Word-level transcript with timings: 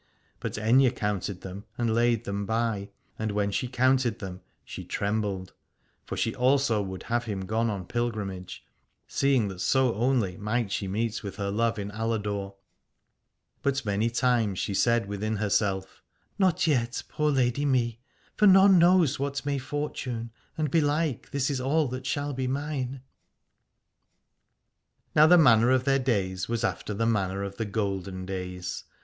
But 0.39 0.53
Aithne 0.53 0.89
counted 0.95 1.41
them 1.41 1.65
and 1.77 1.93
laid 1.93 2.23
them 2.23 2.47
by, 2.47 2.89
and 3.19 3.31
when 3.33 3.51
she 3.51 3.67
counted 3.67 4.17
them 4.17 4.41
she 4.65 4.83
trembled. 4.83 5.53
For 6.05 6.17
she 6.17 6.33
also 6.33 6.81
would 6.81 7.03
have 7.03 7.25
him 7.25 7.41
gone 7.41 7.69
on 7.69 7.85
pilgrimage, 7.85 8.65
seeing 9.07 9.47
that 9.49 9.61
so 9.61 9.93
only 9.93 10.37
might 10.37 10.71
she 10.71 10.87
meet 10.87 11.21
with 11.21 11.35
her 11.35 11.51
love 11.51 11.77
in 11.77 11.91
Aladore: 11.91 12.55
but 13.61 13.85
many 13.85 14.09
times 14.09 14.57
she 14.57 14.73
said 14.73 15.05
within 15.07 15.35
herself: 15.35 16.01
Not 16.39 16.65
yet, 16.65 17.03
poor 17.07 17.29
lady 17.31 17.63
me, 17.63 17.99
for 18.35 18.47
none 18.47 18.79
knows 18.79 19.19
what 19.19 19.45
may 19.45 19.59
fortune, 19.59 20.31
and 20.57 20.71
belike 20.71 21.29
this 21.29 21.51
is 21.51 21.61
all 21.61 21.87
that 21.89 22.07
shall 22.07 22.33
be 22.33 22.47
mine. 22.47 23.03
202 25.13 25.13
Aladore 25.13 25.15
Now 25.17 25.27
the 25.27 25.37
manner 25.37 25.69
of 25.69 25.83
their 25.83 25.99
days 25.99 26.49
was 26.49 26.63
after 26.63 26.95
the 26.95 27.05
manner 27.05 27.43
of 27.43 27.57
the 27.57 27.65
Golden 27.65 28.25
Days. 28.25 28.85